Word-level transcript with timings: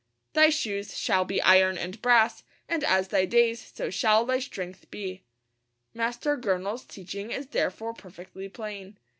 'Thy 0.33 0.49
shoes 0.49 0.97
shall 0.97 1.23
be 1.23 1.39
iron 1.43 1.77
and 1.77 2.01
brass, 2.01 2.43
and 2.67 2.83
as 2.83 3.09
thy 3.09 3.23
days 3.23 3.71
so 3.75 3.91
shall 3.91 4.25
thy 4.25 4.39
strength 4.39 4.89
be.' 4.89 5.21
Master 5.93 6.35
Gurnall's 6.35 6.85
teaching 6.85 7.29
is 7.29 7.45
therefore 7.45 7.93
perfectly 7.93 8.49
plain. 8.49 8.97